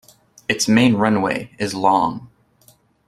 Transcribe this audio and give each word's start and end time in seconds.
Its 0.49 0.67
main 0.67 0.95
runway 0.95 1.55
is 1.59 1.75
long. 1.75 2.27